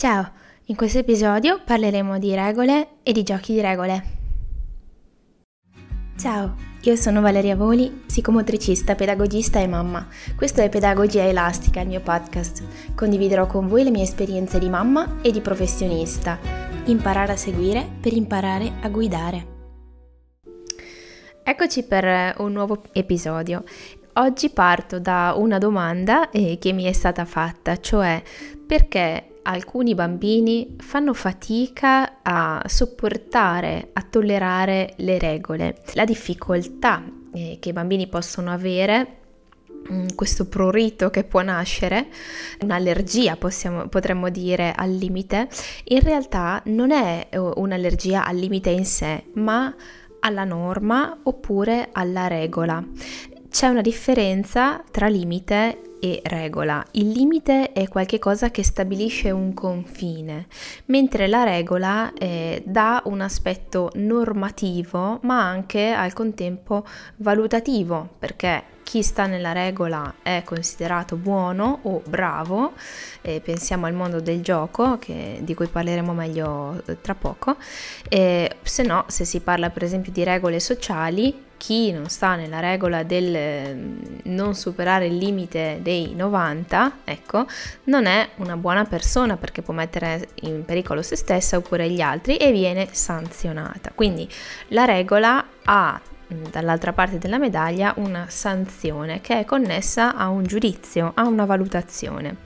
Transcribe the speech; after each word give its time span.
Ciao, 0.00 0.30
in 0.64 0.76
questo 0.76 0.96
episodio 0.96 1.60
parleremo 1.62 2.18
di 2.18 2.34
regole 2.34 3.00
e 3.02 3.12
di 3.12 3.22
giochi 3.22 3.52
di 3.52 3.60
regole. 3.60 4.04
Ciao, 6.16 6.54
io 6.80 6.96
sono 6.96 7.20
Valeria 7.20 7.54
Voli, 7.54 8.04
psicomotricista, 8.06 8.94
pedagogista 8.94 9.60
e 9.60 9.66
mamma. 9.66 10.08
Questo 10.34 10.62
è 10.62 10.70
Pedagogia 10.70 11.24
Elastica, 11.24 11.82
il 11.82 11.88
mio 11.88 12.00
podcast. 12.00 12.94
Condividerò 12.94 13.46
con 13.46 13.68
voi 13.68 13.84
le 13.84 13.90
mie 13.90 14.04
esperienze 14.04 14.58
di 14.58 14.70
mamma 14.70 15.18
e 15.20 15.32
di 15.32 15.42
professionista. 15.42 16.38
Imparare 16.86 17.32
a 17.32 17.36
seguire 17.36 17.86
per 18.00 18.14
imparare 18.14 18.72
a 18.80 18.88
guidare. 18.88 19.46
Eccoci 21.44 21.82
per 21.82 22.36
un 22.38 22.52
nuovo 22.52 22.84
episodio. 22.92 23.64
Oggi 24.14 24.48
parto 24.48 24.98
da 24.98 25.34
una 25.36 25.58
domanda 25.58 26.30
eh, 26.30 26.56
che 26.58 26.72
mi 26.72 26.84
è 26.84 26.92
stata 26.92 27.26
fatta, 27.26 27.76
cioè 27.76 28.22
perché 28.66 29.29
alcuni 29.42 29.94
bambini 29.94 30.76
fanno 30.78 31.14
fatica 31.14 32.18
a 32.22 32.62
sopportare, 32.66 33.90
a 33.92 34.02
tollerare 34.02 34.94
le 34.96 35.18
regole. 35.18 35.82
La 35.94 36.04
difficoltà 36.04 37.02
eh, 37.32 37.56
che 37.60 37.68
i 37.70 37.72
bambini 37.72 38.08
possono 38.08 38.50
avere 38.50 39.18
mm, 39.90 40.08
questo 40.14 40.46
prurito 40.46 41.10
che 41.10 41.24
può 41.24 41.42
nascere, 41.42 42.08
un'allergia 42.60 43.36
possiamo, 43.36 43.88
potremmo 43.88 44.28
dire 44.28 44.72
al 44.72 44.90
limite, 44.90 45.48
in 45.84 46.00
realtà 46.00 46.60
non 46.66 46.90
è 46.90 47.28
eh, 47.30 47.38
un'allergia 47.38 48.24
al 48.24 48.36
limite 48.36 48.70
in 48.70 48.84
sé, 48.84 49.24
ma 49.34 49.74
alla 50.20 50.44
norma 50.44 51.18
oppure 51.22 51.88
alla 51.92 52.26
regola. 52.26 52.84
C'è 53.48 53.66
una 53.66 53.80
differenza 53.80 54.84
tra 54.90 55.08
limite 55.08 55.89
e 56.00 56.20
regola. 56.24 56.84
Il 56.92 57.10
limite 57.10 57.72
è 57.72 57.86
qualcosa 57.88 58.50
che 58.50 58.64
stabilisce 58.64 59.30
un 59.30 59.54
confine, 59.54 60.46
mentre 60.86 61.28
la 61.28 61.44
regola 61.44 62.12
eh, 62.14 62.62
dà 62.66 63.02
un 63.04 63.20
aspetto 63.20 63.90
normativo, 63.94 65.20
ma 65.22 65.46
anche 65.46 65.90
al 65.90 66.12
contempo 66.12 66.84
valutativo, 67.16 68.08
perché 68.18 68.78
chi 68.82 69.02
sta 69.02 69.26
nella 69.26 69.52
regola 69.52 70.14
è 70.20 70.42
considerato 70.44 71.14
buono 71.14 71.78
o 71.82 72.02
bravo, 72.08 72.72
eh, 73.20 73.40
pensiamo 73.40 73.86
al 73.86 73.92
mondo 73.92 74.20
del 74.20 74.40
gioco 74.42 74.98
che, 74.98 75.38
di 75.42 75.54
cui 75.54 75.68
parleremo 75.68 76.12
meglio 76.12 76.82
eh, 76.86 77.00
tra 77.00 77.14
poco, 77.14 77.56
eh, 78.08 78.56
se 78.62 78.82
no 78.82 79.04
se 79.06 79.24
si 79.24 79.38
parla 79.40 79.70
per 79.70 79.84
esempio 79.84 80.10
di 80.10 80.24
regole 80.24 80.58
sociali, 80.58 81.49
chi 81.60 81.92
non 81.92 82.08
sta 82.08 82.36
nella 82.36 82.58
regola 82.58 83.02
del 83.02 83.74
mm, 83.74 83.98
non 84.24 84.54
superare 84.54 85.06
il 85.06 85.18
limite 85.18 85.80
dei 85.82 86.14
90, 86.14 87.00
ecco, 87.04 87.44
non 87.84 88.06
è 88.06 88.30
una 88.36 88.56
buona 88.56 88.86
persona 88.86 89.36
perché 89.36 89.60
può 89.60 89.74
mettere 89.74 90.30
in 90.42 90.64
pericolo 90.64 91.02
se 91.02 91.16
stessa 91.16 91.58
oppure 91.58 91.90
gli 91.90 92.00
altri 92.00 92.38
e 92.38 92.50
viene 92.50 92.88
sanzionata. 92.90 93.92
Quindi 93.94 94.26
la 94.68 94.86
regola 94.86 95.44
ha 95.64 96.00
Mm, 96.32 96.44
dall'altra 96.50 96.92
parte 96.92 97.18
della 97.18 97.38
medaglia 97.38 97.92
una 97.96 98.26
sanzione 98.28 99.20
che 99.20 99.40
è 99.40 99.44
connessa 99.44 100.14
a 100.14 100.28
un 100.28 100.44
giudizio, 100.44 101.10
a 101.14 101.26
una 101.26 101.44
valutazione. 101.44 102.36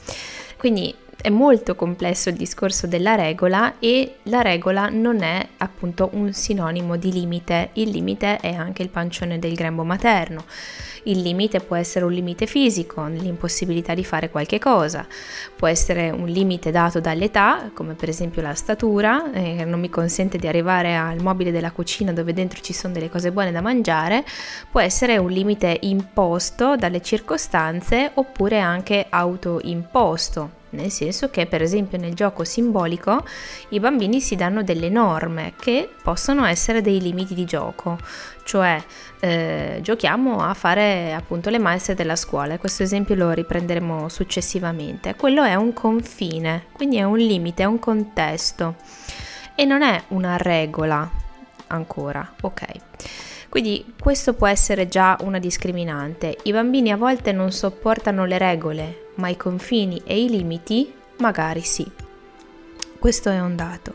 Quindi 0.57 0.95
è 1.25 1.30
molto 1.30 1.75
complesso 1.75 2.28
il 2.28 2.34
discorso 2.36 2.86
della 2.86 3.14
regola 3.14 3.78
e 3.78 4.17
la 4.25 4.42
regola 4.42 4.91
non 4.91 5.22
è 5.22 5.48
appunto 5.56 6.11
un 6.12 6.34
sinonimo 6.34 6.97
di 6.97 7.11
limite, 7.11 7.70
il 7.75 7.89
limite 7.89 8.36
è 8.36 8.53
anche 8.53 8.83
il 8.83 8.91
pancione 8.91 9.39
del 9.39 9.55
grembo 9.55 9.84
materno. 9.84 10.45
Il 11.05 11.22
limite 11.22 11.61
può 11.61 11.77
essere 11.77 12.05
un 12.05 12.12
limite 12.12 12.45
fisico, 12.45 13.06
l'impossibilità 13.06 13.95
di 13.95 14.05
fare 14.05 14.28
qualche 14.28 14.58
cosa, 14.58 15.06
può 15.56 15.67
essere 15.67 16.11
un 16.11 16.27
limite 16.27 16.70
dato 16.70 17.00
dall'età, 17.00 17.70
come 17.72 17.95
per 17.95 18.11
esempio 18.11 18.42
la 18.42 18.52
statura, 18.52 19.33
eh, 19.33 19.64
non 19.64 19.80
mi 19.80 19.89
consente 19.89 20.36
di 20.36 20.47
arrivare 20.47 20.95
al 20.95 21.22
mobile 21.22 21.50
della 21.50 21.70
cucina 21.70 22.12
dove 22.12 22.34
dentro 22.34 22.61
ci 22.61 22.75
sono 22.75 22.92
delle 22.92 23.08
cose 23.08 23.33
buone 23.33 23.50
da 23.50 23.62
mangiare, 23.62 24.27
può 24.70 24.80
essere 24.80 25.17
un 25.17 25.30
limite 25.30 25.79
imposto 25.80 26.77
dalle 26.77 27.01
circostanze 27.01 28.11
oppure 28.12 28.61
anche 28.61 29.06
autoimposto 29.08 30.61
nel 30.74 30.90
senso 30.90 31.30
che 31.30 31.46
per 31.46 31.62
esempio 31.62 31.96
nel 31.98 32.14
gioco 32.14 32.45
simbolico 32.45 33.24
i 33.70 33.80
bambini 33.80 34.20
si 34.20 34.36
danno 34.36 34.62
delle 34.62 34.90
norme 34.90 35.55
che 35.58 35.89
possono 36.02 36.45
essere 36.45 36.83
dei 36.83 37.01
limiti 37.01 37.35
di 37.35 37.45
gioco, 37.45 37.98
cioè 38.45 38.83
eh, 39.20 39.79
giochiamo 39.80 40.40
a 40.40 40.52
fare 40.52 41.14
appunto 41.14 41.48
le 41.48 41.58
maestre 41.58 41.95
della 41.95 42.17
scuola. 42.17 42.58
Questo 42.58 42.83
esempio 42.83 43.14
lo 43.14 43.30
riprenderemo 43.30 44.08
successivamente. 44.08 45.14
Quello 45.14 45.42
è 45.42 45.55
un 45.55 45.73
confine, 45.73 46.67
quindi 46.73 46.96
è 46.96 47.05
un 47.05 47.17
limite, 47.17 47.62
è 47.62 47.67
un 47.67 47.79
contesto 47.79 48.77
e 49.55 49.64
non 49.64 49.83
è 49.83 50.02
una 50.08 50.36
regola 50.36 51.08
ancora, 51.68 52.35
ok? 52.42 52.62
Quindi 53.48 53.95
questo 54.01 54.35
può 54.35 54.48
essere 54.48 54.89
già 54.89 55.17
una 55.20 55.39
discriminante. 55.39 56.36
I 56.42 56.52
bambini 56.52 56.91
a 56.91 56.96
volte 56.96 57.30
non 57.30 57.52
sopportano 57.52 58.24
le 58.24 58.36
regole, 58.36 59.04
ma 59.17 59.29
i 59.29 59.36
confini 59.36 60.02
e 60.05 60.23
i 60.23 60.29
limiti 60.29 60.92
magari 61.19 61.63
sì. 61.63 61.86
Questo 62.98 63.30
è 63.30 63.41
un 63.41 63.55
dato. 63.55 63.95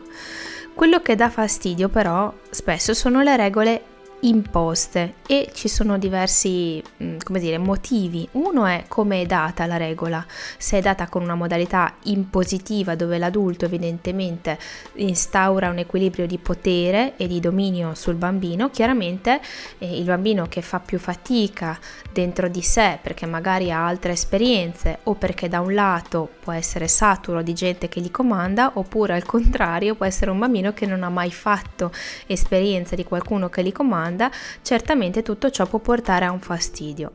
Quello 0.74 1.00
che 1.00 1.16
dà 1.16 1.28
fastidio 1.28 1.88
però 1.88 2.32
spesso 2.50 2.94
sono 2.94 3.22
le 3.22 3.36
regole 3.36 3.82
imposte 4.20 5.14
e 5.26 5.50
ci 5.54 5.68
sono 5.68 5.98
diversi 5.98 6.82
mm, 7.02 7.18
dire, 7.28 7.58
motivi. 7.58 8.28
Uno 8.32 8.66
è 8.66 8.84
come 8.88 9.22
è 9.22 9.26
data 9.26 9.66
la 9.66 9.76
regola, 9.76 10.24
se 10.58 10.78
è 10.78 10.80
data 10.80 11.08
con 11.08 11.22
una 11.22 11.34
modalità 11.34 11.94
impositiva 12.04 12.94
dove 12.94 13.18
l'adulto 13.18 13.64
evidentemente 13.64 14.58
instaura 14.94 15.70
un 15.70 15.78
equilibrio 15.78 16.26
di 16.26 16.38
potere 16.38 17.16
e 17.16 17.26
di 17.26 17.40
dominio 17.40 17.94
sul 17.94 18.16
bambino, 18.16 18.70
chiaramente 18.70 19.40
eh, 19.78 19.98
il 19.98 20.04
bambino 20.04 20.46
che 20.48 20.62
fa 20.62 20.80
più 20.80 20.98
fatica 20.98 21.78
dentro 22.12 22.48
di 22.48 22.62
sé 22.62 22.98
perché 23.00 23.26
magari 23.26 23.70
ha 23.70 23.86
altre 23.86 24.12
esperienze 24.12 24.98
o 25.04 25.14
perché 25.14 25.48
da 25.48 25.60
un 25.60 25.74
lato 25.74 26.28
può 26.40 26.52
essere 26.52 26.88
saturo 26.88 27.42
di 27.42 27.54
gente 27.54 27.88
che 27.88 28.00
gli 28.00 28.10
comanda 28.10 28.72
oppure 28.74 29.14
al 29.14 29.24
contrario 29.24 29.94
può 29.94 30.06
essere 30.06 30.30
un 30.30 30.38
bambino 30.38 30.72
che 30.72 30.86
non 30.86 31.02
ha 31.02 31.08
mai 31.08 31.30
fatto 31.30 31.92
esperienza 32.26 32.94
di 32.94 33.04
qualcuno 33.04 33.48
che 33.48 33.62
gli 33.62 33.72
comanda 33.72 34.09
domanda, 34.10 34.30
certamente 34.62 35.22
tutto 35.22 35.50
ciò 35.50 35.66
può 35.66 35.78
portare 35.78 36.24
a 36.24 36.32
un 36.32 36.40
fastidio. 36.40 37.12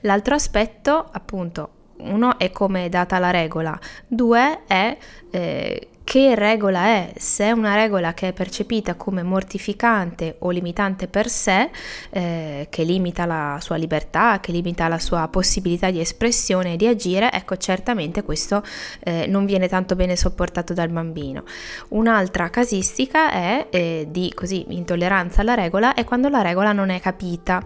L'altro 0.00 0.34
aspetto, 0.34 1.08
appunto, 1.10 1.70
uno 1.98 2.38
è 2.38 2.50
come 2.50 2.86
è 2.86 2.88
data 2.88 3.18
la 3.18 3.30
regola, 3.30 3.78
due 4.06 4.64
è 4.66 4.96
eh, 5.30 5.88
che 6.06 6.36
regola 6.36 6.84
è, 6.84 7.12
se 7.16 7.46
è 7.46 7.50
una 7.50 7.74
regola 7.74 8.14
che 8.14 8.28
è 8.28 8.32
percepita 8.32 8.94
come 8.94 9.24
mortificante 9.24 10.36
o 10.38 10.50
limitante 10.50 11.08
per 11.08 11.28
sé, 11.28 11.68
eh, 12.10 12.68
che 12.70 12.84
limita 12.84 13.26
la 13.26 13.58
sua 13.60 13.74
libertà, 13.74 14.38
che 14.38 14.52
limita 14.52 14.86
la 14.86 15.00
sua 15.00 15.26
possibilità 15.26 15.90
di 15.90 15.98
espressione 15.98 16.74
e 16.74 16.76
di 16.76 16.86
agire, 16.86 17.32
ecco 17.32 17.56
certamente 17.56 18.22
questo 18.22 18.62
eh, 19.00 19.26
non 19.26 19.46
viene 19.46 19.66
tanto 19.66 19.96
bene 19.96 20.14
sopportato 20.14 20.72
dal 20.74 20.90
bambino. 20.90 21.42
Un'altra 21.88 22.50
casistica 22.50 23.32
è 23.32 23.66
eh, 23.70 24.06
di 24.08 24.30
così 24.32 24.64
intolleranza 24.68 25.40
alla 25.40 25.54
regola 25.54 25.94
è 25.94 26.04
quando 26.04 26.28
la 26.28 26.40
regola 26.40 26.70
non 26.70 26.90
è 26.90 27.00
capita. 27.00 27.60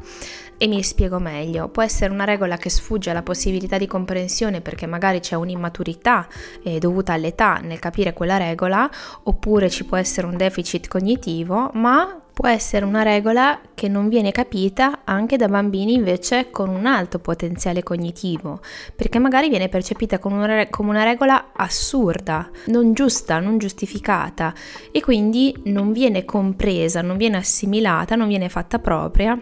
E 0.62 0.66
mi 0.66 0.82
spiego 0.82 1.18
meglio, 1.18 1.70
può 1.70 1.82
essere 1.82 2.12
una 2.12 2.24
regola 2.24 2.58
che 2.58 2.68
sfugge 2.68 3.08
alla 3.08 3.22
possibilità 3.22 3.78
di 3.78 3.86
comprensione 3.86 4.60
perché 4.60 4.84
magari 4.84 5.20
c'è 5.20 5.34
un'immaturità 5.34 6.28
eh, 6.62 6.78
dovuta 6.78 7.14
all'età 7.14 7.60
nel 7.62 7.78
capire 7.78 8.12
quella 8.12 8.36
regola, 8.36 8.86
oppure 9.22 9.70
ci 9.70 9.86
può 9.86 9.96
essere 9.96 10.26
un 10.26 10.36
deficit 10.36 10.86
cognitivo, 10.86 11.70
ma 11.72 12.20
può 12.30 12.46
essere 12.46 12.84
una 12.84 13.02
regola 13.02 13.58
che 13.72 13.88
non 13.88 14.10
viene 14.10 14.32
capita 14.32 15.00
anche 15.04 15.38
da 15.38 15.48
bambini 15.48 15.94
invece 15.94 16.50
con 16.50 16.68
un 16.68 16.84
alto 16.84 17.20
potenziale 17.20 17.82
cognitivo, 17.82 18.60
perché 18.94 19.18
magari 19.18 19.48
viene 19.48 19.70
percepita 19.70 20.18
come 20.18 20.44
una, 20.44 20.66
come 20.68 20.90
una 20.90 21.04
regola 21.04 21.52
assurda, 21.56 22.50
non 22.66 22.92
giusta, 22.92 23.40
non 23.40 23.56
giustificata 23.56 24.52
e 24.92 25.00
quindi 25.00 25.58
non 25.64 25.92
viene 25.92 26.26
compresa, 26.26 27.00
non 27.00 27.16
viene 27.16 27.38
assimilata, 27.38 28.14
non 28.14 28.28
viene 28.28 28.50
fatta 28.50 28.78
propria 28.78 29.40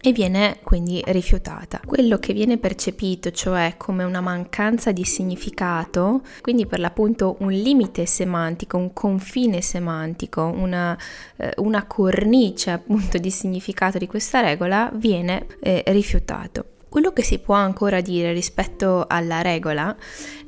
e 0.00 0.12
viene 0.12 0.58
quindi 0.62 1.02
rifiutata. 1.06 1.80
Quello 1.84 2.18
che 2.18 2.32
viene 2.32 2.58
percepito, 2.58 3.30
cioè 3.30 3.74
come 3.76 4.04
una 4.04 4.20
mancanza 4.20 4.92
di 4.92 5.04
significato, 5.04 6.22
quindi 6.40 6.66
per 6.66 6.78
l'appunto 6.78 7.36
un 7.40 7.50
limite 7.50 8.06
semantico, 8.06 8.76
un 8.76 8.92
confine 8.92 9.60
semantico, 9.60 10.44
una, 10.44 10.96
eh, 11.36 11.52
una 11.56 11.84
cornice 11.86 12.70
appunto 12.70 13.18
di 13.18 13.30
significato 13.30 13.98
di 13.98 14.06
questa 14.06 14.40
regola, 14.40 14.90
viene 14.94 15.46
eh, 15.60 15.82
rifiutato. 15.86 16.64
Quello 16.88 17.12
che 17.12 17.22
si 17.22 17.38
può 17.38 17.54
ancora 17.54 18.00
dire 18.00 18.32
rispetto 18.32 19.04
alla 19.06 19.42
regola 19.42 19.94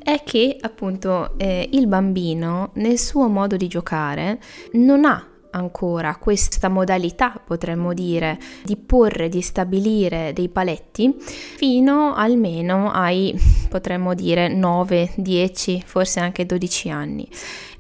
è 0.03 0.23
che 0.25 0.57
appunto 0.59 1.35
eh, 1.37 1.69
il 1.73 1.87
bambino 1.87 2.71
nel 2.75 2.99
suo 2.99 3.29
modo 3.29 3.57
di 3.57 3.69
giocare 3.69 4.41
non 4.73 5.05
ha 5.05 5.30
ancora 5.51 6.17
questa 6.17 6.69
modalità, 6.69 7.41
potremmo 7.45 7.93
dire, 7.93 8.39
di 8.65 8.77
porre, 8.77 9.29
di 9.29 9.41
stabilire 9.41 10.33
dei 10.33 10.49
paletti 10.49 11.15
fino 11.19 12.15
almeno 12.15 12.91
ai, 12.91 13.35
potremmo 13.69 14.15
dire, 14.15 14.49
9, 14.49 15.13
10, 15.17 15.83
forse 15.85 16.21
anche 16.21 16.47
12 16.47 16.91
anni 16.91 17.29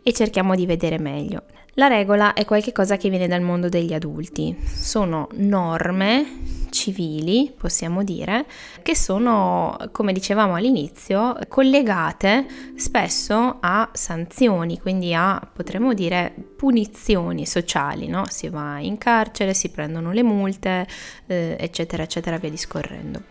e 0.03 0.13
cerchiamo 0.13 0.55
di 0.55 0.67
vedere 0.67 0.99
meglio. 0.99 1.43
La 1.75 1.87
regola 1.87 2.33
è 2.33 2.45
qualcosa 2.45 2.97
che 2.97 3.09
viene 3.09 3.29
dal 3.29 3.43
mondo 3.43 3.69
degli 3.69 3.93
adulti, 3.93 4.57
sono 4.65 5.29
norme 5.35 6.59
civili, 6.71 7.53
possiamo 7.57 8.03
dire, 8.03 8.45
che 8.83 8.97
sono, 8.97 9.77
come 9.93 10.13
dicevamo 10.13 10.55
all'inizio, 10.55 11.37
collegate 11.49 12.47
spesso 12.75 13.59
a 13.61 13.89
sanzioni, 13.93 14.81
quindi 14.81 15.15
a, 15.15 15.41
potremmo 15.53 15.95
dire, 15.95 16.33
punizioni 16.57 17.47
sociali, 17.47 18.09
no? 18.09 18.25
Si 18.29 18.49
va 18.49 18.79
in 18.81 18.99
carcere, 18.99 19.55
si 19.55 19.69
prendono 19.69 20.13
le 20.13 20.23
multe, 20.23 20.87
eh, 21.27 21.57
eccetera, 21.59 22.03
eccetera, 22.03 22.39
via 22.39 22.51
discorrendo. 22.51 23.23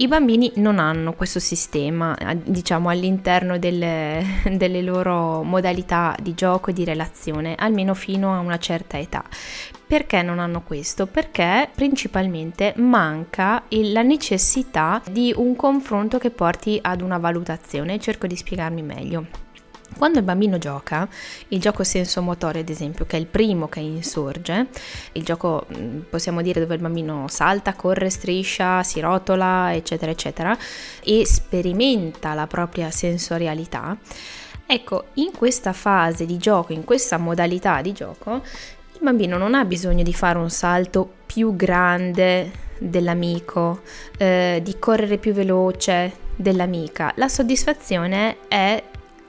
I 0.00 0.06
bambini 0.06 0.52
non 0.56 0.78
hanno 0.78 1.12
questo 1.12 1.40
sistema, 1.40 2.16
diciamo, 2.36 2.88
all'interno 2.88 3.58
delle, 3.58 4.24
delle, 4.54 4.80
loro 4.80 5.42
modalità 5.42 6.14
di 6.22 6.34
gioco 6.34 6.70
e 6.70 6.72
di 6.72 6.84
relazione, 6.84 7.56
almeno 7.58 7.94
fino 7.94 8.32
a 8.32 8.38
una 8.38 8.58
certa 8.58 8.96
età. 8.96 9.24
Perché 9.84 10.22
non 10.22 10.38
hanno 10.38 10.62
questo? 10.62 11.06
Perché 11.08 11.68
principalmente 11.74 12.74
manca 12.76 13.64
la 13.70 14.02
necessità 14.02 15.02
di 15.10 15.34
un 15.34 15.56
confronto 15.56 16.18
che 16.18 16.30
porti 16.30 16.78
ad 16.80 17.00
una 17.00 17.18
valutazione. 17.18 17.98
Cerco 17.98 18.28
di 18.28 18.36
spiegarmi 18.36 18.82
meglio. 18.82 19.47
Quando 19.96 20.18
il 20.18 20.24
bambino 20.24 20.58
gioca, 20.58 21.08
il 21.48 21.60
gioco 21.60 21.82
sensomotorio 21.82 22.60
ad 22.60 22.68
esempio, 22.68 23.06
che 23.06 23.16
è 23.16 23.20
il 23.20 23.26
primo 23.26 23.68
che 23.68 23.80
insorge, 23.80 24.66
il 25.12 25.24
gioco 25.24 25.66
mm, 25.76 26.00
possiamo 26.10 26.42
dire 26.42 26.60
dove 26.60 26.74
il 26.74 26.80
bambino 26.80 27.26
salta, 27.28 27.74
corre, 27.74 28.10
striscia, 28.10 28.82
si 28.82 29.00
rotola, 29.00 29.74
eccetera, 29.74 30.10
eccetera, 30.10 30.56
e 31.02 31.26
sperimenta 31.26 32.34
la 32.34 32.46
propria 32.46 32.90
sensorialità, 32.90 33.96
ecco, 34.66 35.06
in 35.14 35.32
questa 35.32 35.72
fase 35.72 36.26
di 36.26 36.36
gioco, 36.36 36.72
in 36.72 36.84
questa 36.84 37.16
modalità 37.16 37.80
di 37.80 37.92
gioco, 37.92 38.42
il 38.92 39.00
bambino 39.00 39.36
non 39.38 39.54
ha 39.54 39.64
bisogno 39.64 40.02
di 40.02 40.12
fare 40.12 40.38
un 40.38 40.50
salto 40.50 41.08
più 41.26 41.56
grande 41.56 42.66
dell'amico, 42.78 43.82
eh, 44.16 44.60
di 44.62 44.78
correre 44.78 45.18
più 45.18 45.32
veloce 45.32 46.26
dell'amica. 46.36 47.12
La 47.16 47.28
soddisfazione 47.28 48.38
è 48.48 48.82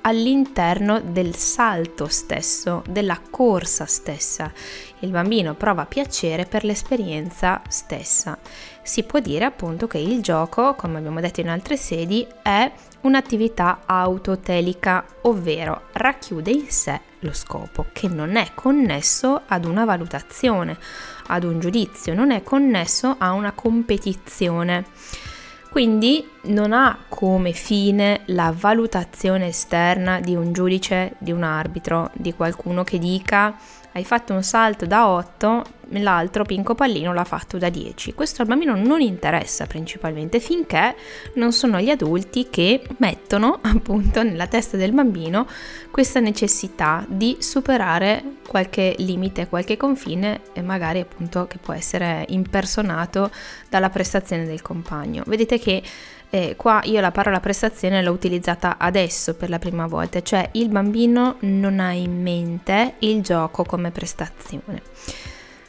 all'interno 0.09 0.99
del 0.99 1.35
salto 1.35 2.07
stesso, 2.07 2.81
della 2.89 3.19
corsa 3.29 3.85
stessa. 3.85 4.51
Il 4.99 5.11
bambino 5.11 5.53
prova 5.53 5.85
piacere 5.85 6.45
per 6.45 6.63
l'esperienza 6.63 7.61
stessa. 7.67 8.37
Si 8.81 9.03
può 9.03 9.19
dire 9.19 9.45
appunto 9.45 9.85
che 9.85 9.99
il 9.99 10.21
gioco, 10.21 10.73
come 10.73 10.97
abbiamo 10.97 11.21
detto 11.21 11.41
in 11.41 11.49
altre 11.49 11.77
sedi, 11.77 12.27
è 12.41 12.71
un'attività 13.01 13.81
autotelica, 13.85 15.05
ovvero 15.21 15.83
racchiude 15.93 16.49
in 16.49 16.69
sé 16.69 16.99
lo 17.19 17.33
scopo, 17.33 17.85
che 17.93 18.07
non 18.07 18.35
è 18.35 18.49
connesso 18.55 19.41
ad 19.45 19.65
una 19.65 19.85
valutazione, 19.85 20.75
ad 21.27 21.43
un 21.43 21.59
giudizio, 21.59 22.15
non 22.15 22.31
è 22.31 22.41
connesso 22.41 23.15
a 23.19 23.31
una 23.33 23.51
competizione. 23.51 24.85
Quindi 25.69 26.27
non 26.45 26.73
ha 26.73 26.97
come 27.07 27.51
fine 27.51 28.21
la 28.25 28.53
valutazione 28.55 29.47
esterna 29.47 30.19
di 30.19 30.35
un 30.35 30.51
giudice, 30.51 31.13
di 31.19 31.31
un 31.31 31.43
arbitro, 31.43 32.09
di 32.13 32.33
qualcuno 32.33 32.83
che 32.83 32.97
dica 32.97 33.55
hai 33.93 34.03
fatto 34.03 34.33
un 34.33 34.43
salto 34.43 34.85
da 34.85 35.07
8, 35.09 35.63
l'altro 35.93 36.43
Pinco 36.43 36.75
Pallino 36.75 37.13
l'ha 37.13 37.23
fatto 37.23 37.57
da 37.57 37.69
10. 37.69 38.13
Questo 38.13 38.41
al 38.41 38.47
bambino 38.47 38.75
non 38.75 39.01
interessa 39.01 39.65
principalmente 39.65 40.39
finché 40.39 40.95
non 41.33 41.51
sono 41.51 41.79
gli 41.79 41.89
adulti 41.89 42.47
che 42.49 42.81
mettono 42.97 43.59
appunto 43.63 44.21
nella 44.21 44.47
testa 44.47 44.77
del 44.77 44.91
bambino 44.91 45.47
questa 45.89 46.19
necessità 46.19 47.03
di 47.07 47.37
superare 47.39 48.37
qualche 48.47 48.95
limite, 48.99 49.47
qualche 49.47 49.77
confine 49.77 50.41
e 50.53 50.61
magari 50.61 50.99
appunto 50.99 51.47
che 51.47 51.57
può 51.57 51.73
essere 51.73 52.25
impersonato 52.29 53.31
dalla 53.69 53.89
prestazione 53.89 54.45
del 54.45 54.61
compagno. 54.61 55.23
Vedete 55.25 55.59
che 55.59 55.81
eh, 56.29 56.55
qua 56.55 56.81
io 56.83 57.01
la 57.01 57.11
parola 57.11 57.39
prestazione 57.39 58.01
l'ho 58.01 58.11
utilizzata 58.11 58.77
adesso 58.77 59.35
per 59.35 59.49
la 59.49 59.59
prima 59.59 59.87
volta, 59.87 60.21
cioè 60.21 60.49
il 60.53 60.69
bambino 60.69 61.37
non 61.41 61.79
ha 61.79 61.91
in 61.91 62.21
mente 62.21 62.95
il 62.99 63.21
gioco 63.21 63.63
come 63.63 63.91
prestazione. 63.91 64.81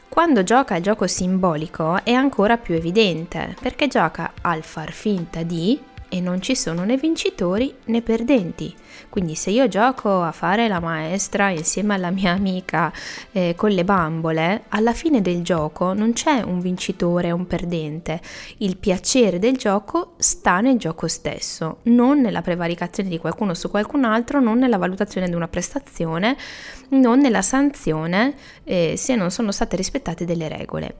Quando 0.07 0.43
gioca 0.43 0.75
il 0.75 0.83
gioco 0.83 1.07
simbolico 1.07 2.03
è 2.03 2.11
ancora 2.11 2.57
più 2.57 2.75
evidente, 2.75 3.55
perché 3.61 3.87
gioca 3.87 4.33
al 4.41 4.61
far 4.61 4.91
finta 4.91 5.41
di 5.43 5.79
e 6.13 6.19
non 6.19 6.41
ci 6.41 6.57
sono 6.57 6.83
né 6.83 6.97
vincitori 6.97 7.73
né 7.85 8.01
perdenti. 8.01 8.75
Quindi 9.07 9.35
se 9.35 9.49
io 9.49 9.69
gioco 9.69 10.21
a 10.21 10.33
fare 10.33 10.67
la 10.67 10.81
maestra 10.81 11.49
insieme 11.49 11.93
alla 11.93 12.11
mia 12.11 12.31
amica 12.31 12.91
eh, 13.31 13.55
con 13.55 13.69
le 13.69 13.85
bambole, 13.85 14.63
alla 14.69 14.93
fine 14.93 15.21
del 15.21 15.41
gioco 15.41 15.93
non 15.93 16.11
c'è 16.11 16.41
un 16.41 16.59
vincitore 16.59 17.29
e 17.29 17.31
un 17.31 17.47
perdente. 17.47 18.19
Il 18.57 18.75
piacere 18.75 19.39
del 19.39 19.55
gioco 19.55 20.13
sta 20.17 20.59
nel 20.59 20.77
gioco 20.77 21.07
stesso, 21.07 21.77
non 21.83 22.19
nella 22.19 22.41
prevaricazione 22.41 23.07
di 23.07 23.17
qualcuno 23.17 23.53
su 23.53 23.69
qualcun 23.69 24.03
altro, 24.03 24.41
non 24.41 24.59
nella 24.59 24.77
valutazione 24.77 25.29
di 25.29 25.35
una 25.35 25.47
prestazione, 25.47 26.35
non 26.89 27.19
nella 27.19 27.41
sanzione 27.41 28.35
eh, 28.65 28.95
se 28.97 29.15
non 29.15 29.31
sono 29.31 29.53
state 29.53 29.77
rispettate 29.77 30.25
delle 30.25 30.49
regole. 30.49 30.95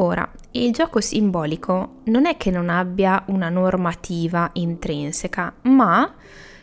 Ora, 0.00 0.26
il 0.52 0.72
gioco 0.72 1.02
simbolico 1.02 1.96
non 2.04 2.24
è 2.24 2.38
che 2.38 2.50
non 2.50 2.70
abbia 2.70 3.22
una 3.26 3.50
normativa 3.50 4.48
intrinseca, 4.54 5.52
ma 5.64 6.14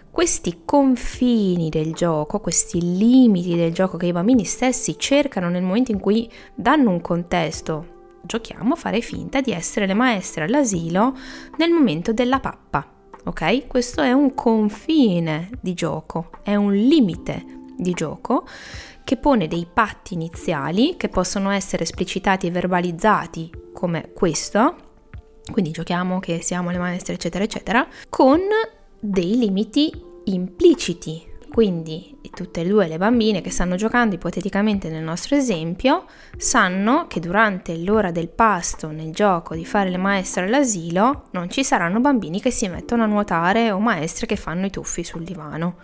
questi 0.09 0.61
confini 0.65 1.69
del 1.69 1.93
gioco, 1.93 2.39
questi 2.39 2.97
limiti 2.97 3.55
del 3.55 3.71
gioco 3.73 3.95
che 3.95 4.07
i 4.07 4.11
bambini 4.11 4.43
stessi 4.43 4.97
cercano 4.97 5.49
nel 5.49 5.61
momento 5.61 5.91
in 5.91 5.99
cui 5.99 6.27
danno 6.55 6.89
un 6.89 6.99
contesto, 6.99 8.15
giochiamo 8.23 8.73
a 8.73 8.75
fare 8.75 9.01
finta 9.01 9.39
di 9.39 9.51
essere 9.51 9.85
le 9.85 9.93
maestre 9.93 10.45
all'asilo 10.45 11.15
nel 11.57 11.69
momento 11.69 12.13
della 12.13 12.39
pappa. 12.39 12.91
Ok? 13.25 13.67
Questo 13.67 14.01
è 14.01 14.11
un 14.13 14.33
confine 14.33 15.51
di 15.61 15.75
gioco, 15.75 16.31
è 16.41 16.55
un 16.55 16.73
limite 16.73 17.56
di 17.77 17.93
gioco 17.93 18.45
che 19.03 19.15
pone 19.15 19.47
dei 19.47 19.65
patti 19.71 20.15
iniziali 20.15 20.97
che 20.97 21.07
possono 21.07 21.51
essere 21.51 21.83
esplicitati 21.83 22.47
e 22.47 22.51
verbalizzati 22.51 23.49
come 23.71 24.11
questo, 24.13 24.75
quindi 25.51 25.71
giochiamo 25.71 26.19
che 26.19 26.41
siamo 26.41 26.71
le 26.71 26.77
maestre 26.77 27.13
eccetera 27.13 27.43
eccetera, 27.45 27.87
con 28.09 28.41
dei 28.99 29.37
limiti 29.37 29.91
impliciti. 30.25 31.35
Quindi 31.49 32.17
tutte 32.37 32.61
e 32.61 32.67
due 32.67 32.87
le 32.87 32.99
bambine 32.99 33.41
che 33.41 33.49
stanno 33.49 33.75
giocando 33.75 34.13
ipoteticamente 34.13 34.89
nel 34.89 35.01
nostro 35.01 35.35
esempio 35.35 36.05
sanno 36.37 37.07
che 37.07 37.19
durante 37.19 37.75
l'ora 37.77 38.11
del 38.11 38.29
pasto 38.29 38.91
nel 38.91 39.11
gioco 39.11 39.55
di 39.55 39.65
fare 39.65 39.89
le 39.89 39.97
maestre 39.97 40.43
all'asilo 40.43 41.29
non 41.31 41.49
ci 41.49 41.63
saranno 41.63 41.99
bambini 41.99 42.39
che 42.39 42.51
si 42.51 42.67
mettono 42.67 43.01
a 43.01 43.07
nuotare 43.07 43.71
o 43.71 43.79
maestre 43.79 44.27
che 44.27 44.35
fanno 44.35 44.67
i 44.67 44.69
tuffi 44.69 45.03
sul 45.03 45.23
divano. 45.23 45.77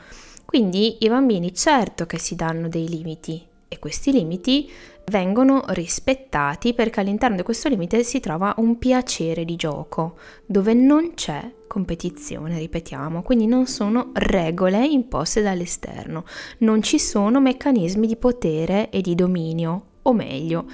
Quindi 0.53 0.97
i 0.99 1.09
bambini 1.09 1.51
certo 1.51 2.05
che 2.05 2.19
si 2.19 2.35
danno 2.35 2.69
dei 2.69 2.87
limiti 2.87 3.43
e 3.67 3.79
questi 3.79 4.11
limiti 4.11 4.69
vengono 5.05 5.63
rispettati 5.69 6.75
perché 6.75 6.99
all'interno 6.99 7.37
di 7.37 7.41
questo 7.41 7.69
limite 7.69 8.03
si 8.03 8.19
trova 8.19 8.53
un 8.57 8.77
piacere 8.77 9.45
di 9.45 9.55
gioco 9.55 10.15
dove 10.45 10.75
non 10.75 11.15
c'è 11.15 11.51
competizione, 11.65 12.59
ripetiamo, 12.59 13.23
quindi 13.23 13.47
non 13.47 13.65
sono 13.65 14.11
regole 14.13 14.85
imposte 14.85 15.41
dall'esterno, 15.41 16.23
non 16.59 16.83
ci 16.83 16.99
sono 16.99 17.41
meccanismi 17.41 18.05
di 18.05 18.15
potere 18.15 18.91
e 18.91 19.01
di 19.01 19.15
dominio, 19.15 19.85
o 20.03 20.13
meglio, 20.13 20.67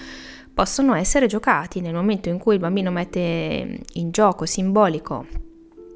possono 0.54 0.94
essere 0.94 1.26
giocati 1.26 1.80
nel 1.80 1.94
momento 1.94 2.28
in 2.28 2.38
cui 2.38 2.56
il 2.56 2.60
bambino 2.60 2.92
mette 2.92 3.80
in 3.94 4.12
gioco 4.12 4.46
simbolico 4.46 5.48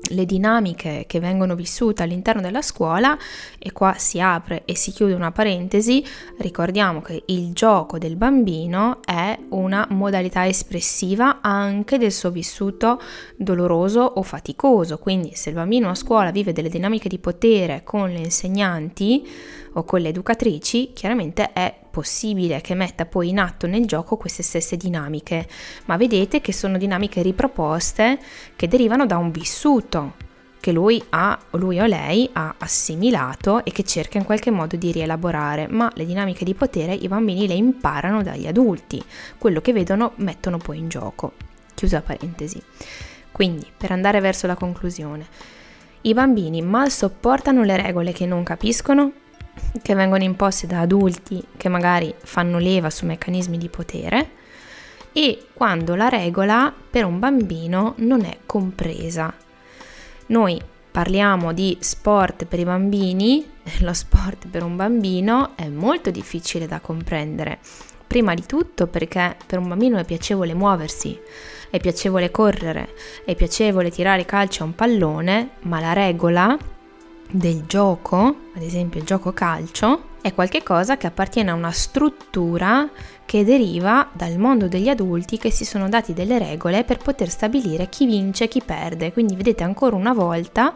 le 0.09 0.25
dinamiche 0.25 1.05
che 1.07 1.19
vengono 1.19 1.55
vissute 1.55 2.03
all'interno 2.03 2.41
della 2.41 2.61
scuola 2.61 3.17
e 3.57 3.71
qua 3.71 3.95
si 3.97 4.19
apre 4.19 4.63
e 4.65 4.75
si 4.75 4.91
chiude 4.91 5.13
una 5.13 5.31
parentesi, 5.31 6.05
ricordiamo 6.39 7.01
che 7.01 7.23
il 7.27 7.53
gioco 7.53 7.97
del 7.97 8.15
bambino 8.15 8.99
è 9.03 9.37
una 9.49 9.87
modalità 9.89 10.45
espressiva 10.47 11.39
anche 11.41 11.97
del 11.97 12.11
suo 12.11 12.31
vissuto 12.31 13.01
doloroso 13.35 14.01
o 14.01 14.21
faticoso, 14.23 14.97
quindi 14.97 15.31
se 15.35 15.49
il 15.49 15.55
bambino 15.55 15.89
a 15.89 15.95
scuola 15.95 16.31
vive 16.31 16.53
delle 16.53 16.69
dinamiche 16.69 17.09
di 17.09 17.19
potere 17.19 17.81
con 17.83 18.09
le 18.09 18.19
insegnanti 18.19 19.27
o 19.73 19.83
con 19.83 20.01
le 20.01 20.09
educatrici, 20.09 20.91
chiaramente 20.93 21.51
è 21.53 21.73
possibile 21.89 22.61
che 22.61 22.73
metta 22.73 23.05
poi 23.05 23.29
in 23.29 23.39
atto 23.39 23.67
nel 23.67 23.85
gioco 23.85 24.17
queste 24.17 24.43
stesse 24.43 24.77
dinamiche, 24.77 25.47
ma 25.85 25.97
vedete 25.97 26.41
che 26.41 26.51
sono 26.51 26.77
dinamiche 26.77 27.21
riproposte 27.21 28.19
che 28.55 28.67
derivano 28.67 29.05
da 29.05 29.17
un 29.17 29.31
vissuto, 29.31 30.13
che 30.59 30.71
lui, 30.71 31.03
ha, 31.09 31.37
lui 31.51 31.79
o 31.79 31.85
lei 31.85 32.29
ha 32.33 32.55
assimilato 32.57 33.65
e 33.65 33.71
che 33.71 33.83
cerca 33.83 34.17
in 34.17 34.23
qualche 34.23 34.49
modo 34.49 34.77
di 34.77 34.91
rielaborare, 34.91 35.67
ma 35.67 35.91
le 35.93 36.05
dinamiche 36.05 36.45
di 36.45 36.53
potere 36.53 36.93
i 36.93 37.07
bambini 37.07 37.47
le 37.47 37.53
imparano 37.53 38.23
dagli 38.23 38.47
adulti, 38.47 39.03
quello 39.37 39.59
che 39.59 39.73
vedono 39.73 40.13
mettono 40.15 40.57
poi 40.57 40.77
in 40.77 40.87
gioco. 40.87 41.33
Chiusa 41.75 42.01
parentesi. 42.01 42.61
Quindi, 43.31 43.67
per 43.75 43.91
andare 43.91 44.21
verso 44.21 44.47
la 44.47 44.55
conclusione, 44.55 45.27
i 46.01 46.13
bambini 46.13 46.61
mal 46.61 46.89
sopportano 46.91 47.63
le 47.63 47.75
regole 47.75 48.11
che 48.13 48.25
non 48.25 48.43
capiscono, 48.43 49.11
che 49.81 49.95
vengono 49.95 50.23
imposte 50.23 50.67
da 50.67 50.81
adulti 50.81 51.43
che 51.57 51.69
magari 51.69 52.13
fanno 52.17 52.57
leva 52.57 52.89
su 52.89 53.05
meccanismi 53.05 53.57
di 53.57 53.69
potere 53.69 54.29
e 55.11 55.47
quando 55.53 55.95
la 55.95 56.09
regola 56.09 56.73
per 56.89 57.05
un 57.05 57.19
bambino 57.19 57.93
non 57.97 58.25
è 58.25 58.37
compresa 58.45 59.33
noi 60.27 60.59
parliamo 60.89 61.53
di 61.53 61.77
sport 61.79 62.45
per 62.45 62.59
i 62.59 62.63
bambini, 62.63 63.45
lo 63.81 63.93
sport 63.93 64.47
per 64.47 64.63
un 64.63 64.75
bambino 64.75 65.51
è 65.55 65.67
molto 65.67 66.11
difficile 66.11 66.65
da 66.65 66.79
comprendere. 66.79 67.59
Prima 68.07 68.33
di 68.33 68.45
tutto 68.45 68.87
perché 68.87 69.35
per 69.45 69.59
un 69.59 69.67
bambino 69.67 69.97
è 69.97 70.05
piacevole 70.05 70.53
muoversi, 70.53 71.19
è 71.69 71.79
piacevole 71.79 72.31
correre, 72.31 72.93
è 73.25 73.35
piacevole 73.35 73.89
tirare 73.89 74.23
calcio 74.23 74.63
a 74.63 74.67
un 74.67 74.75
pallone, 74.75 75.49
ma 75.61 75.79
la 75.79 75.93
regola 75.93 76.57
del 77.29 77.63
gioco, 77.65 78.35
ad 78.55 78.61
esempio 78.61 78.99
il 78.99 79.05
gioco 79.05 79.33
calcio, 79.33 80.11
è 80.21 80.33
qualcosa 80.33 80.95
che 80.95 81.07
appartiene 81.07 81.51
a 81.51 81.55
una 81.55 81.71
struttura 81.71 82.89
che 83.25 83.43
deriva 83.43 84.09
dal 84.13 84.37
mondo 84.37 84.67
degli 84.67 84.87
adulti 84.87 85.37
che 85.37 85.51
si 85.51 85.65
sono 85.65 85.89
dati 85.89 86.13
delle 86.13 86.37
regole 86.37 86.83
per 86.83 86.97
poter 86.97 87.29
stabilire 87.29 87.89
chi 87.89 88.05
vince 88.05 88.45
e 88.45 88.47
chi 88.47 88.61
perde. 88.63 89.11
Quindi 89.11 89.35
vedete 89.35 89.63
ancora 89.63 89.95
una 89.95 90.13
volta 90.13 90.75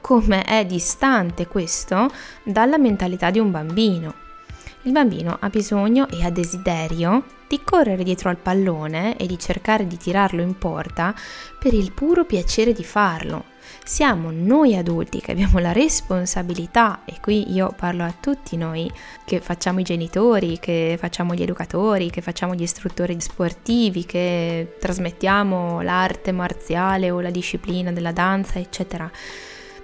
come 0.00 0.42
è 0.42 0.66
distante 0.66 1.46
questo 1.46 2.10
dalla 2.42 2.76
mentalità 2.76 3.30
di 3.30 3.38
un 3.38 3.50
bambino. 3.50 4.14
Il 4.82 4.92
bambino 4.92 5.38
ha 5.40 5.48
bisogno 5.48 6.08
e 6.08 6.24
ha 6.24 6.30
desiderio 6.30 7.24
di 7.46 7.60
correre 7.64 8.02
dietro 8.02 8.28
al 8.30 8.36
pallone 8.36 9.16
e 9.16 9.26
di 9.26 9.38
cercare 9.38 9.86
di 9.86 9.96
tirarlo 9.96 10.42
in 10.42 10.58
porta 10.58 11.14
per 11.58 11.72
il 11.72 11.92
puro 11.92 12.24
piacere 12.24 12.72
di 12.72 12.82
farlo, 12.82 13.44
siamo 13.84 14.30
noi 14.30 14.76
adulti 14.76 15.20
che 15.20 15.32
abbiamo 15.32 15.58
la 15.58 15.72
responsabilità, 15.72 17.00
e 17.04 17.18
qui 17.20 17.52
io 17.52 17.74
parlo 17.76 18.04
a 18.04 18.14
tutti 18.18 18.56
noi 18.56 18.90
che 19.24 19.40
facciamo 19.40 19.80
i 19.80 19.82
genitori, 19.82 20.58
che 20.58 20.96
facciamo 20.98 21.34
gli 21.34 21.42
educatori, 21.42 22.10
che 22.10 22.20
facciamo 22.20 22.54
gli 22.54 22.62
istruttori 22.62 23.20
sportivi, 23.20 24.04
che 24.04 24.76
trasmettiamo 24.78 25.80
l'arte 25.82 26.32
marziale 26.32 27.10
o 27.10 27.20
la 27.20 27.30
disciplina 27.30 27.92
della 27.92 28.12
danza, 28.12 28.58
eccetera. 28.58 29.10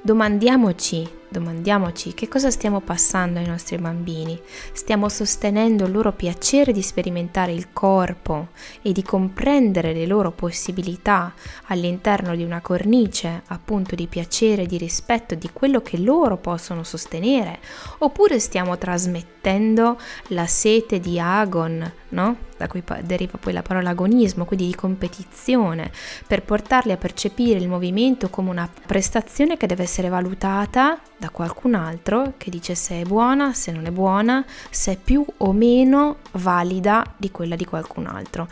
Domandiamoci 0.00 1.06
Domandiamoci 1.30 2.14
che 2.14 2.26
cosa 2.26 2.50
stiamo 2.50 2.80
passando 2.80 3.38
ai 3.38 3.46
nostri 3.46 3.76
bambini. 3.76 4.40
Stiamo 4.72 5.10
sostenendo 5.10 5.84
il 5.84 5.92
loro 5.92 6.12
piacere 6.12 6.72
di 6.72 6.80
sperimentare 6.80 7.52
il 7.52 7.70
corpo 7.70 8.48
e 8.80 8.92
di 8.92 9.02
comprendere 9.02 9.92
le 9.92 10.06
loro 10.06 10.30
possibilità 10.30 11.34
all'interno 11.66 12.34
di 12.34 12.44
una 12.44 12.62
cornice 12.62 13.42
appunto 13.48 13.94
di 13.94 14.06
piacere, 14.06 14.64
di 14.64 14.78
rispetto 14.78 15.34
di 15.34 15.50
quello 15.52 15.82
che 15.82 15.98
loro 15.98 16.38
possono 16.38 16.82
sostenere, 16.82 17.58
oppure 17.98 18.38
stiamo 18.38 18.78
trasmettendo 18.78 19.98
la 20.28 20.46
sete 20.46 20.98
di 20.98 21.20
agon, 21.20 21.92
no? 22.10 22.36
Da 22.56 22.66
cui 22.66 22.82
deriva 23.02 23.38
poi 23.38 23.52
la 23.52 23.62
parola 23.62 23.90
agonismo, 23.90 24.44
quindi 24.44 24.66
di 24.66 24.74
competizione, 24.74 25.92
per 26.26 26.42
portarli 26.42 26.90
a 26.90 26.96
percepire 26.96 27.58
il 27.58 27.68
movimento 27.68 28.30
come 28.30 28.50
una 28.50 28.68
prestazione 28.86 29.56
che 29.56 29.66
deve 29.66 29.84
essere 29.84 30.08
valutata 30.08 30.98
da 31.18 31.30
qualcun 31.30 31.74
altro 31.74 32.34
che 32.36 32.48
dice 32.48 32.74
se 32.74 33.00
è 33.00 33.04
buona, 33.04 33.52
se 33.52 33.72
non 33.72 33.86
è 33.86 33.90
buona, 33.90 34.44
se 34.70 34.92
è 34.92 34.96
più 34.96 35.24
o 35.38 35.52
meno 35.52 36.18
valida 36.32 37.04
di 37.16 37.30
quella 37.30 37.56
di 37.56 37.64
qualcun 37.64 38.06
altro. 38.06 38.48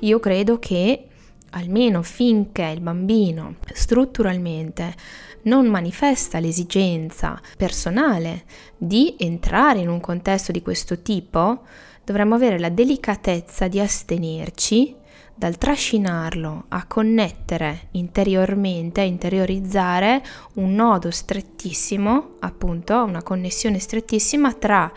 Io 0.00 0.20
credo 0.20 0.58
che 0.58 1.06
almeno 1.50 2.02
finché 2.02 2.64
il 2.64 2.80
bambino 2.80 3.56
strutturalmente 3.72 4.94
non 5.42 5.66
manifesta 5.66 6.38
l'esigenza 6.38 7.40
personale 7.56 8.44
di 8.76 9.16
entrare 9.18 9.80
in 9.80 9.88
un 9.88 10.00
contesto 10.00 10.52
di 10.52 10.62
questo 10.62 11.00
tipo, 11.00 11.62
dovremmo 12.04 12.34
avere 12.34 12.58
la 12.58 12.68
delicatezza 12.68 13.66
di 13.66 13.80
astenerci 13.80 14.94
dal 15.40 15.56
trascinarlo 15.56 16.64
a 16.68 16.84
connettere 16.84 17.88
interiormente, 17.92 19.00
a 19.00 19.04
interiorizzare 19.04 20.22
un 20.56 20.74
nodo 20.74 21.10
strettissimo, 21.10 22.32
appunto 22.40 23.02
una 23.02 23.22
connessione 23.22 23.78
strettissima 23.78 24.52
tra 24.52 24.92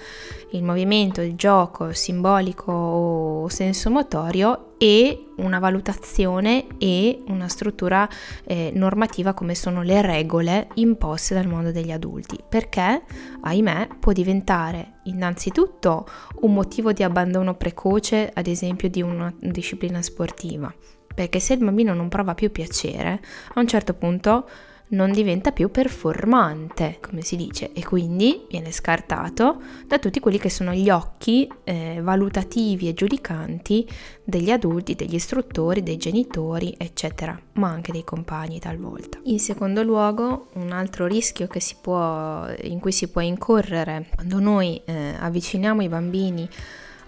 il 0.53 0.63
movimento, 0.63 1.21
il 1.21 1.35
gioco 1.35 1.93
simbolico 1.93 2.71
o 2.71 3.49
sensomotorio 3.49 4.75
e 4.77 5.27
una 5.37 5.59
valutazione 5.59 6.67
e 6.77 7.23
una 7.27 7.47
struttura 7.47 8.07
eh, 8.45 8.71
normativa 8.73 9.33
come 9.33 9.55
sono 9.55 9.81
le 9.81 10.01
regole 10.01 10.67
imposte 10.75 11.33
dal 11.33 11.47
mondo 11.47 11.71
degli 11.71 11.91
adulti, 11.91 12.37
perché 12.47 13.03
ahimè 13.41 13.87
può 13.99 14.11
diventare 14.11 14.99
innanzitutto 15.03 16.05
un 16.41 16.53
motivo 16.53 16.91
di 16.91 17.03
abbandono 17.03 17.55
precoce, 17.55 18.29
ad 18.33 18.47
esempio 18.47 18.89
di 18.89 19.01
una 19.01 19.33
disciplina 19.39 20.01
sportiva, 20.01 20.73
perché 21.13 21.39
se 21.39 21.53
il 21.53 21.63
bambino 21.63 21.93
non 21.93 22.09
prova 22.09 22.33
più 22.33 22.51
piacere, 22.51 23.21
a 23.53 23.59
un 23.59 23.67
certo 23.67 23.93
punto 23.93 24.47
non 24.89 25.11
diventa 25.11 25.51
più 25.51 25.71
performante, 25.71 26.99
come 27.01 27.21
si 27.21 27.35
dice, 27.35 27.71
e 27.73 27.83
quindi 27.83 28.45
viene 28.49 28.71
scartato 28.71 29.61
da 29.87 29.97
tutti 29.97 30.19
quelli 30.19 30.37
che 30.37 30.49
sono 30.49 30.73
gli 30.73 30.89
occhi 30.89 31.49
eh, 31.63 31.99
valutativi 32.01 32.87
e 32.87 32.93
giudicanti 32.93 33.87
degli 34.23 34.51
adulti, 34.51 34.95
degli 34.95 35.15
istruttori, 35.15 35.81
dei 35.83 35.97
genitori, 35.97 36.75
eccetera, 36.77 37.39
ma 37.53 37.69
anche 37.69 37.91
dei 37.91 38.03
compagni 38.03 38.59
talvolta. 38.59 39.19
In 39.23 39.39
secondo 39.39 39.83
luogo, 39.83 40.49
un 40.53 40.71
altro 40.71 41.07
rischio 41.07 41.47
può, 41.81 42.47
in 42.61 42.79
cui 42.79 42.91
si 42.91 43.09
può 43.09 43.21
incorrere 43.21 44.07
quando 44.13 44.39
noi 44.39 44.81
eh, 44.85 45.15
avviciniamo 45.19 45.81
i 45.81 45.89
bambini 45.89 46.47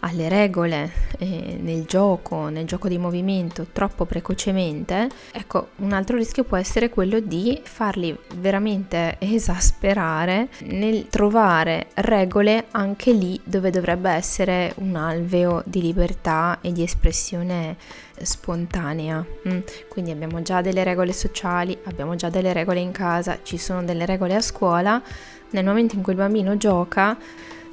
alle 0.05 0.29
regole 0.29 0.91
eh, 1.17 1.57
nel 1.59 1.85
gioco, 1.85 2.47
nel 2.49 2.65
gioco 2.65 2.87
di 2.87 2.97
movimento 2.97 3.67
troppo 3.71 4.05
precocemente, 4.05 5.09
ecco, 5.31 5.69
un 5.77 5.93
altro 5.93 6.15
rischio 6.15 6.43
può 6.43 6.57
essere 6.57 6.89
quello 6.89 7.19
di 7.19 7.59
farli 7.63 8.15
veramente 8.35 9.15
esasperare 9.19 10.49
nel 10.65 11.07
trovare 11.09 11.87
regole 11.95 12.65
anche 12.71 13.11
lì 13.13 13.39
dove 13.43 13.71
dovrebbe 13.71 14.11
essere 14.11 14.73
un 14.77 14.95
alveo 14.95 15.63
di 15.65 15.81
libertà 15.81 16.59
e 16.61 16.71
di 16.71 16.83
espressione 16.83 17.75
spontanea. 18.21 19.25
Mm. 19.49 19.59
Quindi 19.89 20.11
abbiamo 20.11 20.41
già 20.43 20.61
delle 20.61 20.83
regole 20.83 21.13
sociali, 21.13 21.75
abbiamo 21.85 22.15
già 22.15 22.29
delle 22.29 22.53
regole 22.53 22.79
in 22.79 22.91
casa, 22.91 23.39
ci 23.41 23.57
sono 23.57 23.83
delle 23.83 24.05
regole 24.05 24.35
a 24.35 24.41
scuola. 24.41 25.01
Nel 25.49 25.65
momento 25.65 25.95
in 25.95 26.01
cui 26.01 26.13
il 26.13 26.19
bambino 26.19 26.57
gioca, 26.57 27.17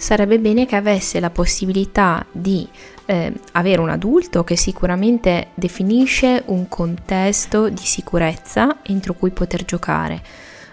sarebbe 0.03 0.41
bene 0.41 0.67
che 0.67 0.75
avesse 0.75 1.21
la 1.21 1.31
possibilità 1.31 2.27
di 2.33 2.69
eh, 3.05 3.33
avere 3.53 3.81
un 3.81 3.89
adulto 3.89 4.43
che 4.43 4.57
sicuramente 4.57 5.51
definisce 5.55 6.43
un 6.47 6.69
contesto 6.69 7.69
di 7.69 7.85
sicurezza 7.85 8.79
entro 8.83 9.15
cui 9.15 9.31
poter 9.31 9.65
giocare, 9.65 10.21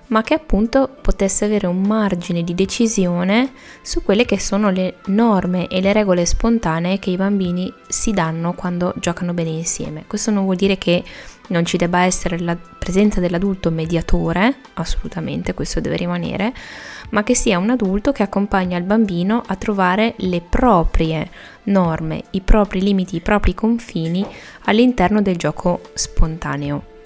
ma 0.08 0.24
che 0.24 0.34
appunto 0.34 0.90
potesse 1.00 1.46
avere 1.46 1.68
un 1.68 1.80
margine 1.80 2.44
di 2.44 2.56
decisione 2.56 3.52
su 3.84 4.02
quelle 4.02 4.26
che 4.26 4.40
sono 4.40 4.72
le 4.72 4.96
norme 5.06 5.68
e 5.68 5.80
le 5.80 5.94
regole 5.94 6.26
spontanee 6.26 6.98
che 6.98 7.12
i 7.12 7.16
bambini 7.16 7.72
si 7.88 8.12
danno 8.12 8.54
quando 8.54 8.96
giocano 8.98 9.36
bene 9.36 9.52
insieme. 9.52 10.06
Questo 10.08 10.32
non 10.32 10.46
vuol 10.46 10.56
dire 10.56 10.80
che 10.80 11.04
non 11.50 11.66
ci 11.66 11.78
debba 11.78 12.02
essere 12.04 12.40
la 12.40 12.56
presenza 12.56 13.20
dell'adulto 13.20 13.70
mediatore, 13.70 14.56
assolutamente 14.74 15.54
questo 15.54 15.80
deve 15.80 15.98
rimanere, 15.98 16.54
ma 17.12 17.24
che 17.24 17.36
sia 17.36 17.58
un 17.58 17.70
adulto 17.70 18.12
che 18.12 18.24
accompagna 18.24 18.78
il 18.78 18.84
bambino 18.84 19.44
a 19.46 19.56
trovare 19.56 20.16
le 20.18 20.42
proprie 20.42 21.30
norme, 21.64 22.24
i 22.32 22.42
propri 22.42 22.82
limiti, 22.82 23.18
i 23.18 23.22
propri 23.22 23.54
confini 23.54 24.26
all'interno 24.66 25.22
del 25.22 25.38
gioco 25.38 25.82
spontaneo. 25.94 26.98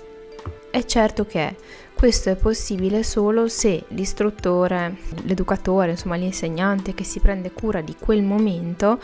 È 0.71 0.83
certo 0.85 1.25
che 1.25 1.55
questo 1.93 2.29
è 2.29 2.35
possibile 2.35 3.03
solo 3.03 3.47
se 3.47 3.85
l'istruttore, 3.89 4.97
l'educatore, 5.23 5.91
insomma 5.91 6.15
l'insegnante 6.15 6.93
che 6.93 7.03
si 7.03 7.19
prende 7.19 7.51
cura 7.51 7.81
di 7.81 7.95
quel 7.97 8.23
momento 8.23 8.99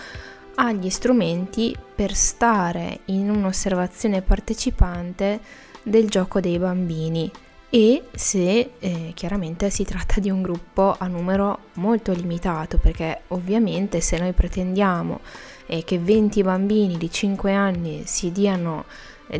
ha 0.61 0.73
gli 0.73 0.89
strumenti 0.89 1.75
per 1.95 2.13
stare 2.13 2.99
in 3.05 3.29
un'osservazione 3.29 4.21
partecipante 4.21 5.39
del 5.81 6.09
gioco 6.09 6.41
dei 6.41 6.59
bambini 6.59 7.31
e 7.69 8.03
se 8.11 8.71
eh, 8.77 9.11
chiaramente 9.13 9.69
si 9.69 9.85
tratta 9.85 10.19
di 10.19 10.29
un 10.29 10.41
gruppo 10.41 10.95
a 10.97 11.07
numero 11.07 11.59
molto 11.75 12.11
limitato 12.11 12.77
perché 12.77 13.21
ovviamente 13.27 14.01
se 14.01 14.17
noi 14.17 14.33
pretendiamo 14.33 15.21
eh, 15.67 15.83
che 15.85 15.97
20 15.97 16.43
bambini 16.43 16.97
di 16.97 17.09
5 17.09 17.53
anni 17.53 18.03
si 18.05 18.31
diano 18.33 18.83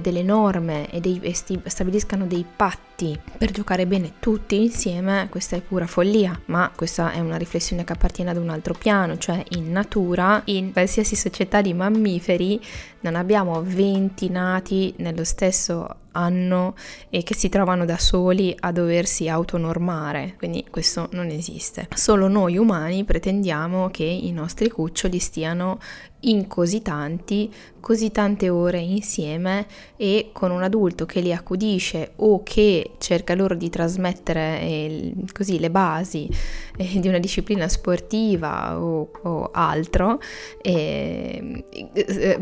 delle 0.02 0.24
norme 0.24 0.90
e, 0.92 1.00
dei, 1.00 1.20
stabiliscano 1.34 2.26
dei 2.28 2.46
patti 2.56 3.20
per 3.38 3.52
giocare 3.52 3.88
bene 3.88 4.14
tutti 4.20 4.62
insieme, 4.62 5.28
questa 5.30 5.56
è 5.56 5.62
pura 5.62 5.88
follia, 5.88 6.40
ma 6.46 6.72
questa 6.76 7.12
è 7.12 7.20
una 7.20 7.38
riflessione 7.38 7.84
che 7.84 7.94
appartiene 7.94 8.30
ad 8.30 8.38
un 8.38 8.50
altro 8.50 8.74
piano, 8.74 9.18
cioè 9.18 9.44
in 9.50 9.72
natura, 9.72 10.42
in 10.46 10.72
qualsiasi 10.72 11.16
società 11.16 11.62
di 11.62 11.74
mammiferi, 11.74 12.60
non 13.02 13.16
abbiamo 13.16 13.62
20 13.64 14.30
nati 14.30 14.94
nello 14.98 15.24
stesso 15.24 15.96
anno 16.12 16.76
e 17.10 17.24
che 17.24 17.36
si 17.36 17.50
trovano 17.50 17.86
da 17.86 17.98
soli 17.98 18.56
a 18.60 18.72
doversi 18.72 19.28
autonormare, 19.30 20.36
quindi 20.38 20.66
questo 20.70 21.10
non 21.12 21.28
esiste. 21.28 21.88
Solo 21.94 22.28
noi 22.28 22.58
umani 22.58 23.04
pretendiamo 23.04 23.90
che 23.90 24.04
i 24.04 24.32
nostri 24.32 24.70
cuccioli 24.70 25.20
stiano 25.20 25.80
in 26.22 26.48
così 26.48 26.82
tanti, 26.82 27.52
così 27.80 28.12
tante 28.12 28.50
ore 28.50 28.80
insieme 28.80 29.66
e 29.96 30.32
con 30.34 30.52
un 30.52 30.64
adulto 30.64 31.06
che 31.06 31.22
li 31.22 31.32
accudisce 31.32 32.12
o 32.18 32.44
che 32.44 32.92
cerca 32.98 33.36
loro 33.36 33.56
di 33.56 33.70
trasmettere 33.70 34.60
eh, 34.60 35.14
così 35.32 35.60
le 35.60 35.70
basi 35.70 36.30
eh, 36.76 37.00
di 37.00 37.08
una 37.08 37.20
disciplina 37.20 37.68
sportiva 37.70 38.80
o, 38.82 39.12
o 39.24 39.50
altro, 39.54 40.20
eh, 40.62 41.64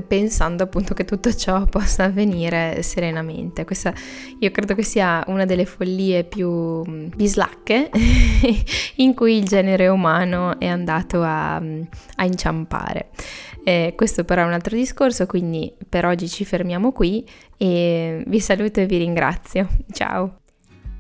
pensando 0.08 0.64
appunto 0.64 0.94
che 0.94 1.06
tutto 1.06 1.34
ciò 1.34 1.66
possa 1.66 2.06
avvenire 2.06 2.82
serenamente. 2.82 3.57
Questa 3.66 3.94
io 4.40 4.52
credo 4.52 4.76
che 4.76 4.84
sia 4.84 5.24
una 5.28 5.46
delle 5.46 5.66
follie 5.66 6.24
più 6.24 6.50
mm, 6.50 7.08
bislacche 7.16 7.90
in 8.98 9.14
cui 9.14 9.38
il 9.38 9.46
genere 9.46 9.88
umano 9.88 10.60
è 10.60 10.68
andato 10.68 11.22
a, 11.24 11.56
a 11.56 12.26
inciampare. 12.26 13.10
Eh, 13.64 13.94
questo 13.96 14.24
però 14.24 14.44
è 14.44 14.46
un 14.46 14.54
altro 14.54 14.76
discorso, 14.76 15.26
quindi 15.26 15.74
per 15.90 16.06
oggi 16.06 16.30
ci 16.30 16.46
fermiamo 16.46 16.92
qui 16.92 17.28
e 17.58 18.24
vi 18.26 18.40
saluto 18.40 18.80
e 18.80 18.86
vi 18.86 18.98
ringrazio. 18.98 19.68
Ciao! 19.92 20.47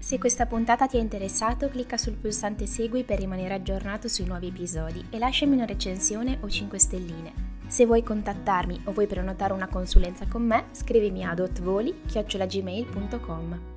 Se 0.08 0.20
questa 0.20 0.46
puntata 0.46 0.88
ti 0.88 0.96
ha 0.96 1.02
interessato, 1.02 1.68
clicca 1.68 1.98
sul 1.98 2.14
pulsante 2.14 2.66
Segui 2.66 3.04
per 3.04 3.20
rimanere 3.20 3.56
aggiornato 3.56 4.08
sui 4.08 4.24
nuovi 4.24 4.48
episodi 4.48 5.06
e 5.10 5.18
lasciami 5.18 5.54
una 5.54 5.66
recensione 5.66 6.38
o 6.40 6.50
5 6.50 6.80
stelline. 6.80 7.34
Se 7.68 7.86
vuoi 7.86 8.04
contattarmi 8.04 8.84
o 8.86 8.94
vuoi 8.94 9.06
prenotare 9.06 9.52
una 9.52 9.68
consulenza 9.68 10.26
con 10.26 10.44
me, 10.44 10.68
scrivimi 10.72 11.26
a 11.26 11.34
dotvoli-gmail.com. 11.34 13.77